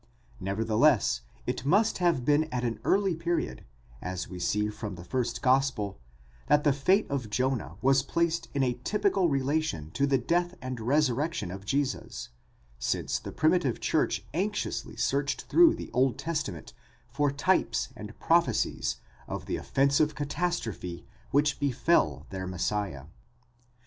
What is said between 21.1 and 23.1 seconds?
which befel their Messiah.